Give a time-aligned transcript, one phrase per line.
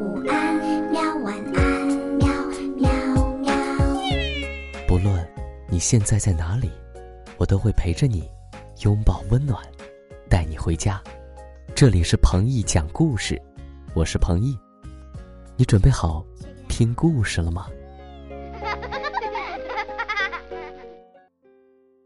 [0.00, 0.56] 午安，
[0.90, 1.86] 喵，晚安，
[2.16, 2.26] 喵
[2.78, 2.90] 喵
[3.36, 3.52] 喵。
[4.88, 5.28] 不论
[5.68, 6.70] 你现在在哪里，
[7.36, 8.26] 我都会陪着你，
[8.82, 9.62] 拥抱温暖，
[10.26, 11.02] 带你回家。
[11.74, 13.38] 这里是彭毅讲故事，
[13.92, 14.58] 我是彭毅。
[15.54, 16.24] 你准备好
[16.66, 17.66] 听故事了吗？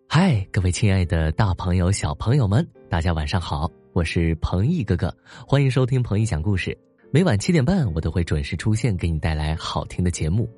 [0.09, 3.71] 嗨，各位亲爱的大朋友、小朋友们，大家晚上好！
[3.93, 5.17] 我是彭毅哥哥，
[5.47, 6.77] 欢迎收听彭毅讲故事。
[7.15, 10.51] 每晚七点半，我都会准时出现，给你带来好听的节目。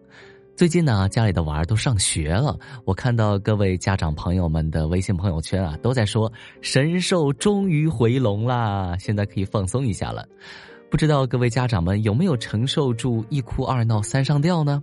[0.56, 10.26] 最近呢，家里的娃儿都上学了，我看到各位家长朋友们的微信朋友圈啊，都在说神兽终于回笼啦，现在可以放松一下了。
[10.90, 14.82] 不知道各位家长们有没有承受住一哭二闹三上吊呢？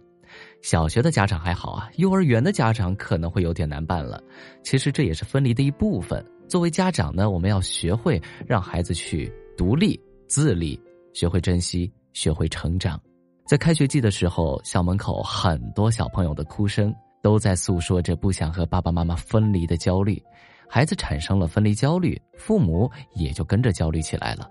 [0.61, 4.21] 小学的家长还好啊，幼儿园的家长可能会有点难办了。
[4.61, 6.23] 其实这也是分离的一部分。
[6.47, 10.79] 作为家长呢，我们要学会让孩子去独立自立，
[11.13, 12.99] 学会珍惜，学会成长。
[13.45, 20.21] 在开学季的时候，校门口很多小朋友的哭声都在诉说着不想和爸爸妈妈分离的焦虑，
[20.69, 24.49] 孩子产生了分离焦虑，父母也就跟着焦虑起来了。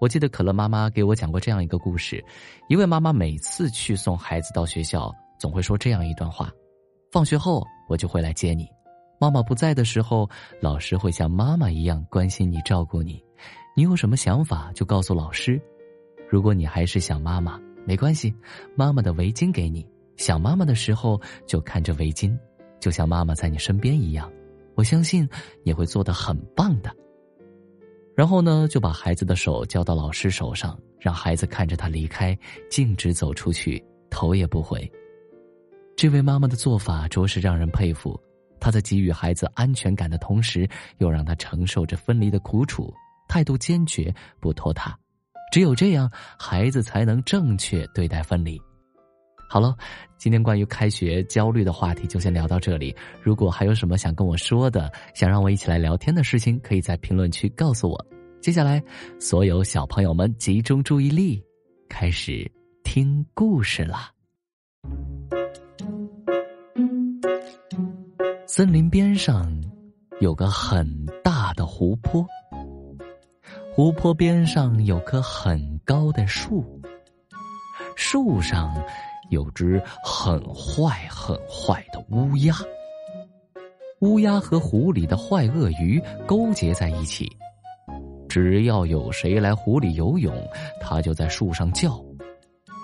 [0.00, 2.22] 我记得可乐妈妈给我讲过这样一个故事：
[2.68, 6.50] 一位妈妈每次去送孩子到学校，总会说这样一段话
[7.12, 8.68] ：“放学后我就会来接你。”
[9.20, 10.28] 妈妈不在的时候，
[10.60, 13.22] 老师会像妈妈一样关心你、照顾你。
[13.76, 15.62] 你有什么想法就告诉老师。
[16.32, 18.34] 如果你还是想妈妈，没关系，
[18.74, 19.86] 妈妈的围巾给你。
[20.16, 22.34] 想妈妈的时候就看着围巾，
[22.80, 24.32] 就像妈妈在你身边一样。
[24.74, 25.28] 我相信
[25.62, 26.90] 你会做得很棒的。
[28.16, 32.34] 然后呢，就把孩子的手交到老师手上，让孩子看着他离开，
[32.70, 34.90] 径直走出去，头也不回。
[35.94, 38.18] 这位妈妈的做法着实让人佩服。
[38.58, 42.90] 她在给予孩子安全感的同时，又让他承受着分离的苦楚，
[43.28, 44.98] 态度坚决，不拖沓。
[45.52, 48.58] 只有这样，孩子才能正确对待分离。
[49.50, 49.76] 好了，
[50.16, 52.96] 今天关于开学焦虑的话题就先聊到这里。
[53.20, 58.06] 如果还有什么想跟我说的，想让我一起来聊天的事情，可以在评论区告诉我。
[58.40, 58.82] 接下来，
[59.20, 61.44] 所有小朋友们集中注意力，
[61.86, 62.50] 开始
[62.82, 64.10] 听故事啦。
[68.46, 69.52] 森林边上
[70.18, 72.26] 有个很大的湖泊，
[73.74, 76.62] 湖泊边上有棵很高的树，
[77.96, 78.70] 树上
[79.30, 82.54] 有只很坏很坏的乌鸦。
[84.00, 87.26] 乌鸦和湖里的坏鳄鱼勾结在一起，
[88.28, 90.34] 只要有谁来湖里游泳，
[90.78, 91.98] 它就在树上叫。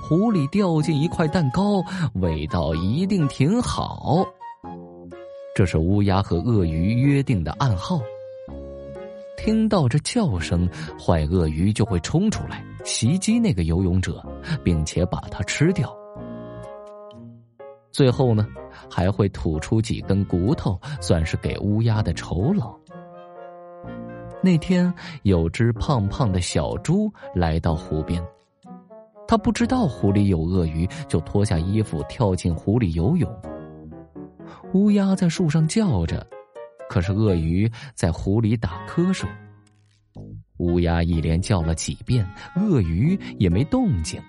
[0.03, 1.85] 湖里掉进一块蛋糕，
[2.15, 4.27] 味道一定挺好。
[5.55, 8.01] 这是乌鸦和鳄鱼约定的暗号。
[9.39, 10.69] 听到这叫声，
[10.99, 14.21] 坏鳄鱼就会冲出来袭击那个游泳者，
[14.65, 15.97] 并且把它吃掉。
[17.93, 18.47] 最后呢，
[18.91, 22.77] 还会吐出几根骨头，算是给乌鸦的酬劳。
[24.43, 28.21] 那天，有只胖胖的小猪来到湖边，
[29.27, 33.33] 他不知道湖里有鳄鱼，就脱下衣服跳进湖里游泳。
[34.75, 36.27] 乌鸦在树上叫着，
[36.89, 39.29] 可是鳄鱼在湖里打瞌睡。
[40.59, 44.21] 乌鸦一连叫了几遍，鳄鱼也没动静。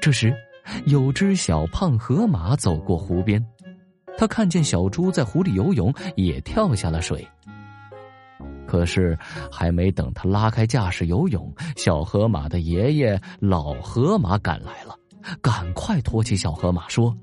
[0.00, 0.34] 这时，
[0.86, 3.44] 有只小胖河马走过湖边，
[4.18, 7.24] 他看见小猪在湖里游泳，也跳下了水。
[8.66, 9.16] 可是，
[9.50, 14.96] 还没等他拉开架势游泳，小河马的爷爷老河马赶来了，
[15.40, 17.16] 赶快托起小河马说。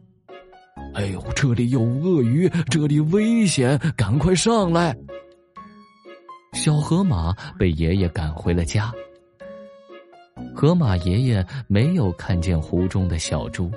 [0.94, 4.96] 哎呦，这里有鳄鱼，这里危险，赶快上来！
[6.54, 8.92] 小河马被爷爷赶回了家。
[10.56, 13.72] 河马爷爷没有看见湖中的小猪，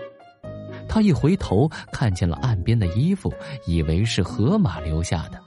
[0.89, 3.33] 他一回头看见了岸边的衣服，
[3.67, 5.39] 以为是河马留下的，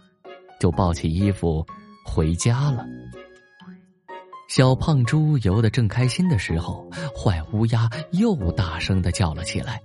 [0.60, 1.66] 就抱起衣服
[2.06, 2.86] 回家了。
[4.48, 9.82] 小胖猪游得正开心的时候，坏乌鸦又大声的叫了起来。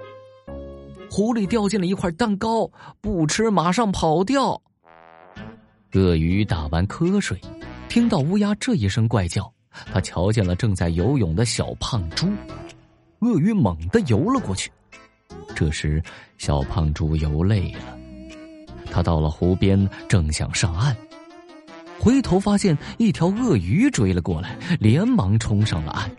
[1.20, 2.66] 湖里掉进了一块蛋糕，
[3.02, 4.58] 不吃马上跑掉。
[5.92, 7.38] 鳄鱼打完瞌睡，
[7.90, 9.52] 听到乌鸦这一声怪叫，
[9.92, 12.26] 他瞧见了正在游泳的小胖猪，
[13.18, 14.72] 鳄鱼猛地游了过去。
[15.54, 16.02] 这时，
[16.38, 17.98] 小胖猪游累了，
[18.90, 20.96] 他到了湖边，正想上岸，
[21.98, 26.10] 回头发现一条鳄鱼追了过来，连忙冲上了岸。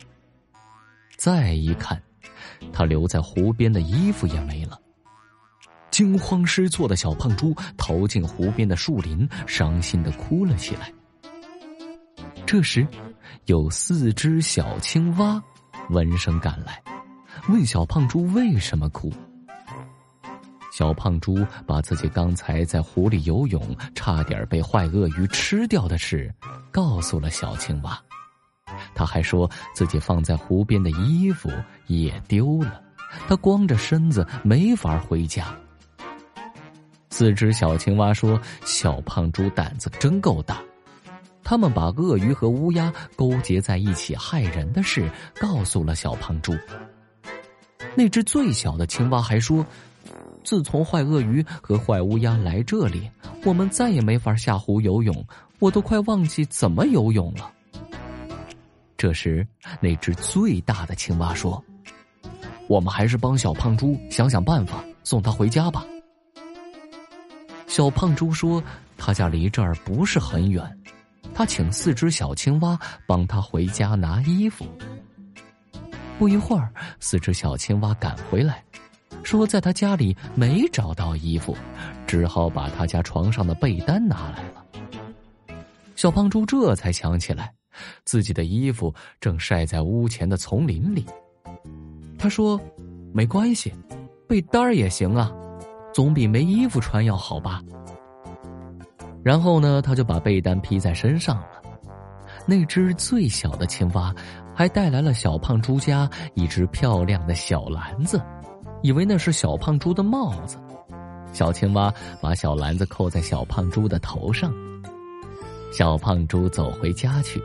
[1.17, 1.99] 再一看。
[2.71, 4.79] 他留在湖边的衣服也没了，
[5.91, 10.91] 惊慌失措的小胖猪逃进湖边的树林，伤心的哭了起来。
[12.45, 12.87] 这时，
[13.45, 15.41] 有四只小青蛙
[15.89, 16.81] 闻声赶来，
[17.49, 19.11] 问小胖猪为什么哭。
[20.73, 26.33] 小胖猪把自己刚才在湖里游泳，差点被坏鳄鱼吃掉的事，
[26.71, 28.01] 告诉了小青蛙。
[28.95, 31.51] 他还说自己放在湖边的衣服
[31.87, 32.81] 也丢了，
[33.27, 35.53] 他光着身子没法回家。
[37.21, 40.59] 四只小青蛙说：“小胖猪胆子真够大。”
[41.45, 45.07] 他们把鳄鱼和乌鸦勾结在一起害人的事
[45.39, 46.51] 告诉了小胖猪。
[47.93, 49.63] 那只最小的青蛙还说。
[50.43, 53.07] 自从坏鳄鱼和坏乌鸦来这里，
[53.45, 55.23] 我们再也没法下湖游泳，
[55.59, 57.51] 我都快忘记怎么游泳了。
[58.97, 59.47] 这时，
[59.79, 61.63] 那只最大的青蛙说
[62.67, 65.85] ：“我们还是帮小胖猪想想办法，送他回家吧。”
[67.71, 68.61] 小胖猪说
[68.99, 70.61] ：“他家离这儿不是很远，
[71.33, 72.77] 他请四只小青蛙
[73.07, 74.65] 帮他回家拿衣服。”
[76.19, 76.69] 不一会儿，
[76.99, 78.61] 四只小青蛙赶回来。
[79.23, 81.55] 说在他家里没找到衣服，
[82.05, 84.65] 只好把他家床上的被单拿来了。
[85.95, 87.53] 小胖猪这才想起来，
[88.03, 91.05] 自己的衣服正晒在屋前的丛林里。
[92.19, 92.59] 他说
[93.15, 93.73] ：“没关系，
[94.27, 95.31] 被单儿也行啊，
[95.93, 97.61] 总比没衣服穿要好吧。”
[99.23, 101.61] 然后呢，他就把被单披在身上了。
[102.45, 104.13] 那只最小的青蛙
[104.55, 108.19] 还带来了小胖猪家一只漂亮的小篮子。
[108.81, 110.57] 以为那是小胖猪的帽子，
[111.33, 114.51] 小青蛙把小篮子扣在小胖猪的头上。
[115.71, 117.39] 小胖猪走回家去，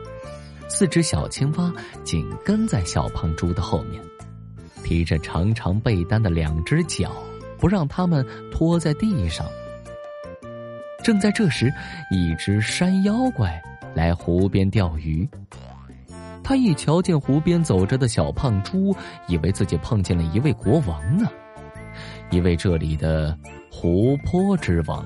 [0.67, 1.71] 四只小青蛙
[2.03, 4.01] 紧跟在小胖猪的后面，
[4.83, 7.11] 提着长长被单的两只脚，
[7.59, 9.45] 不让他们拖在地上。
[11.03, 11.71] 正在这时，
[12.11, 13.61] 一只山妖怪
[13.93, 15.27] 来湖边钓鱼。
[16.43, 18.95] 他一瞧见湖边走着的小胖猪，
[19.27, 21.29] 以为自己碰见了一位国王呢，
[22.29, 23.37] 一位这里的
[23.69, 25.05] 湖泊之王。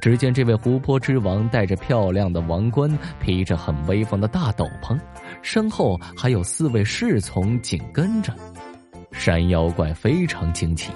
[0.00, 2.90] 只见这位湖泊之王戴着漂亮的王冠，
[3.20, 4.98] 披着很威风的大斗篷，
[5.42, 8.34] 身后还有四位侍从紧跟着。
[9.12, 10.90] 山妖怪非常惊奇，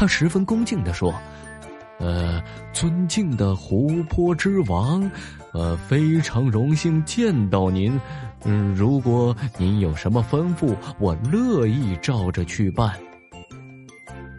[0.00, 1.12] 他十分恭敬地说
[2.00, 2.42] ：“呃，
[2.72, 5.02] 尊敬的湖泊之王。”
[5.52, 8.00] 呃，非常荣幸见到您。
[8.44, 12.98] 嗯，如果您有什么吩咐，我乐意照着去办。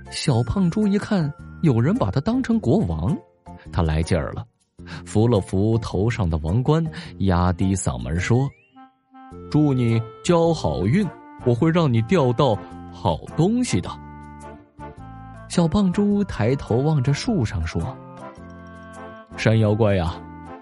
[0.10, 1.32] 小胖猪一看
[1.62, 3.16] 有人把他当成国王，
[3.72, 4.44] 他来劲儿了，
[5.06, 6.84] 扶了扶头上的王冠，
[7.20, 8.50] 压低嗓门说
[9.52, 11.08] ：“祝你交好运，
[11.46, 12.58] 我会让你钓到
[12.92, 13.88] 好东西的。”
[15.52, 17.94] 小胖猪抬头望着树上说
[19.36, 20.16] ：“山妖怪呀！”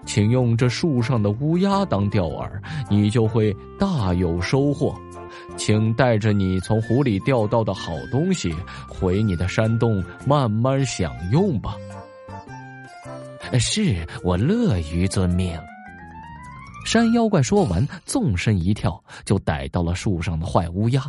[0.04, 2.50] 请用这树上的乌鸦当钓饵，
[2.88, 4.92] 你就会大有收获。
[5.56, 8.52] 请带着你从湖里钓到的好东西
[8.88, 11.76] 回你的山洞慢慢享用吧。
[13.60, 15.56] 是我乐于遵命。
[16.84, 21.00] 山妖怪说完，纵身一跳，就逮到了树上的坏乌鸦。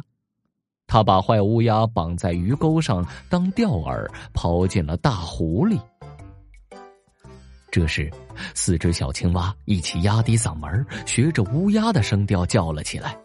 [0.91, 5.79] 他把坏乌鸦绑在鱼钩上当钓饵，抛进了大湖里。
[7.71, 8.11] 这时，
[8.53, 13.15] 四只小青蛙一起压低嗓门，学着乌鸦的声调叫了起来：“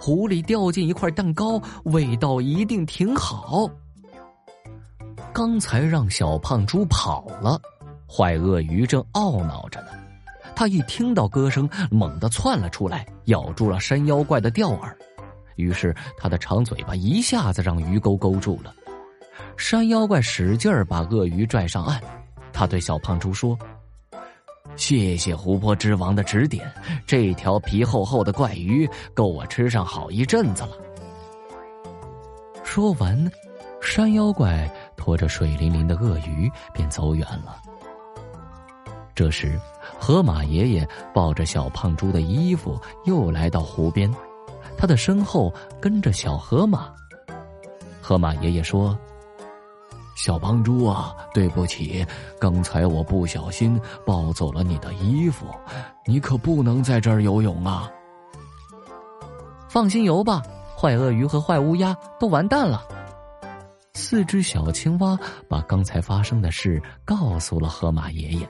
[0.00, 3.70] 湖里掉进一块蛋糕，味道一定挺好。”
[5.32, 7.56] 刚才让小胖猪跑了，
[8.12, 9.90] 坏鳄鱼正懊恼着呢。
[10.56, 14.92] 他一听到歌声，猛地窜了出来，咬住了山妖怪的钓饵。
[15.56, 18.74] 于是，他的长嘴巴一下子让鱼钩勾住了。
[19.56, 22.00] 山妖怪使劲儿把鳄鱼拽上岸。
[22.52, 23.58] 他对小胖猪说
[24.76, 26.72] ：“谢谢湖泊之王的指点，
[27.06, 30.70] 这条皮厚厚的怪鱼够我吃上好一阵子了。”
[32.62, 33.30] 说完，
[33.80, 37.60] 山妖怪拖着水灵灵的鳄鱼便走远了。
[39.14, 39.60] 这时，
[39.98, 44.12] 河马爷爷抱着小胖猪的衣服又来到湖边，
[44.84, 45.50] 他的身后
[45.80, 46.92] 跟着小河马。
[48.02, 48.94] 河马爷爷说。
[50.14, 52.06] 小胖猪啊，对不起，
[52.38, 55.46] 刚才我不小心抱走了你的衣服，
[56.04, 57.90] 你可不能在这儿游泳啊！
[59.70, 60.42] 放心游吧，
[60.78, 62.86] 坏鳄鱼和坏乌鸦都完蛋了。
[63.94, 68.46] 四只小青蛙把刚才发生的事告诉了河马爷爷，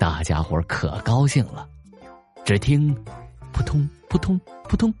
[0.00, 1.68] 大家伙可高兴了。
[2.42, 2.94] 只听，
[3.52, 4.92] 扑通扑通扑通。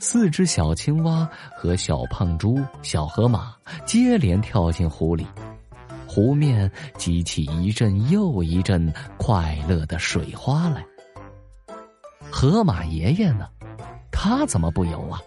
[0.00, 3.54] 四只小青蛙和小胖猪、小河马
[3.86, 5.26] 接连跳进湖里，
[6.06, 10.84] 湖面激起一阵又一阵快乐的水花来。
[12.30, 13.48] 河马爷爷呢，
[14.10, 15.20] 他怎么不游啊？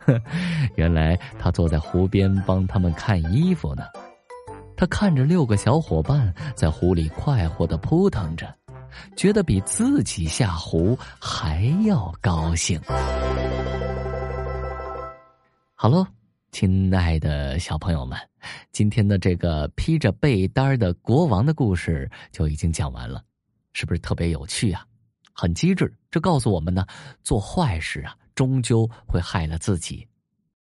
[0.00, 0.20] 哼，
[0.76, 3.84] 原来他坐在湖边帮他们看衣服呢。
[4.76, 8.54] 他看着六个小伙伴在湖里快活的扑腾着，
[9.16, 12.80] 觉得比自己下湖还要高兴。
[15.74, 16.06] 好喽，
[16.52, 18.18] 亲爱的小朋友们，
[18.72, 23.22] 今天的这个披着被单的国王的故事就已经讲完了，
[23.72, 24.84] 是不是特别有趣啊？
[25.32, 26.86] 很机智，这告诉我们呢，
[27.22, 30.06] 做坏事啊，终究会害了自己。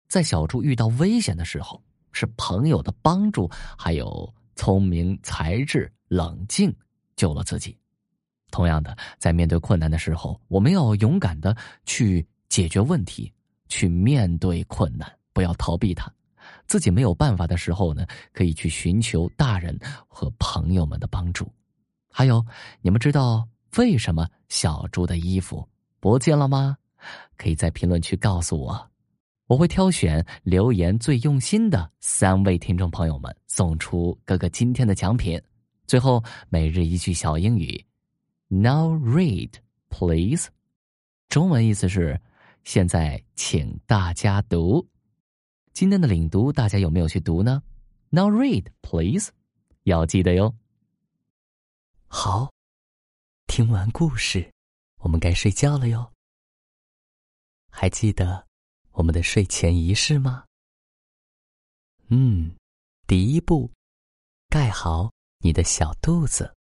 [0.09, 1.83] 在小猪遇到危险的时候。
[2.17, 6.73] 是朋友的帮助，还有聪明才智、冷静，
[7.17, 7.77] 救了自己。
[8.55, 13.33] 同样的，在面对困难的时候，我们要勇敢的去解决问题，
[13.69, 16.09] 去面对困难，不要逃避它。
[16.69, 21.51] 自己没有办法的时候呢，可以去寻求大人和朋友们的帮助。
[22.09, 22.47] 还有，
[22.81, 23.45] 你们知道
[23.77, 25.67] 为什么小猪的衣服
[25.99, 26.77] 不见了吗？
[27.37, 28.91] 可以在评论区告诉我。
[29.47, 35.43] 我会挑选留言最用心的三位听众朋友们，送出哥哥今天的奖品。
[35.87, 37.85] 最后，每日一句小英语
[38.49, 39.53] ，Now read,
[39.89, 40.49] please。
[41.29, 42.21] 中文意思是：
[42.65, 44.89] 现在请大家读。
[45.73, 47.63] 今天的领读，大家有没有去读呢
[48.11, 49.33] ？Now read, please。
[49.83, 50.55] 要记得哟。
[52.07, 52.53] 好，
[53.47, 54.53] 听完故事，
[55.01, 56.13] 我们该睡觉了哟。
[57.71, 58.47] 还记得？
[58.93, 60.45] 我们的睡前仪式吗？
[62.07, 62.55] 嗯，
[63.09, 63.69] 第一步，
[64.49, 65.11] 盖好
[65.41, 66.55] 你的小肚子。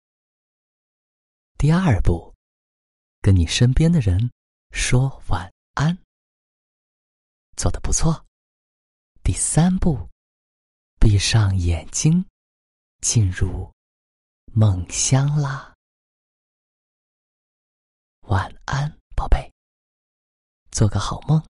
[1.61, 2.35] 第二步，
[3.21, 4.33] 跟你身边的人
[4.71, 5.95] 说晚安。
[7.55, 8.25] 做的不错。
[9.23, 10.09] 第三步，
[10.99, 12.25] 闭上眼睛，
[13.03, 13.71] 进入
[14.55, 15.75] 梦乡啦。
[18.23, 19.53] 晚安，宝贝，
[20.71, 21.50] 做个好梦。